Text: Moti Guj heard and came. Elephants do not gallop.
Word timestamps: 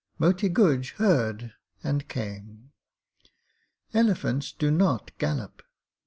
Moti 0.17 0.49
Guj 0.49 0.93
heard 0.95 1.53
and 1.83 2.07
came. 2.07 2.71
Elephants 3.93 4.51
do 4.51 4.71
not 4.71 5.15
gallop. 5.19 5.61